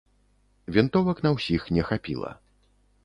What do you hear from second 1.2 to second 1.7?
на ўсіх